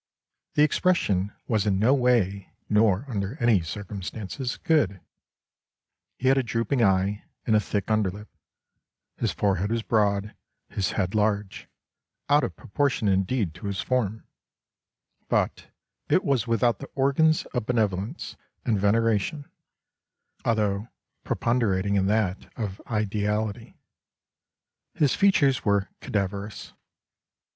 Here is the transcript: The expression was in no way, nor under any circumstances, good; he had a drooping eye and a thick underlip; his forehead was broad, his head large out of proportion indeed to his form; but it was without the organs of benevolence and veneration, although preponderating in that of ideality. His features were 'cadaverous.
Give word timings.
The 0.55 0.63
expression 0.63 1.31
was 1.47 1.67
in 1.67 1.77
no 1.77 1.93
way, 1.93 2.49
nor 2.67 3.05
under 3.07 3.37
any 3.39 3.61
circumstances, 3.61 4.57
good; 4.57 4.99
he 6.17 6.27
had 6.27 6.39
a 6.39 6.43
drooping 6.43 6.83
eye 6.83 7.23
and 7.45 7.55
a 7.55 7.59
thick 7.59 7.91
underlip; 7.91 8.27
his 9.17 9.31
forehead 9.31 9.69
was 9.69 9.83
broad, 9.83 10.33
his 10.69 10.93
head 10.93 11.13
large 11.13 11.69
out 12.29 12.43
of 12.43 12.55
proportion 12.55 13.07
indeed 13.07 13.53
to 13.53 13.67
his 13.67 13.81
form; 13.81 14.23
but 15.29 15.67
it 16.09 16.23
was 16.23 16.47
without 16.47 16.79
the 16.79 16.89
organs 16.95 17.45
of 17.53 17.67
benevolence 17.67 18.35
and 18.65 18.79
veneration, 18.79 19.51
although 20.43 20.87
preponderating 21.23 21.93
in 21.93 22.07
that 22.07 22.51
of 22.57 22.81
ideality. 22.89 23.77
His 24.95 25.13
features 25.13 25.63
were 25.63 25.89
'cadaverous. 26.01 26.73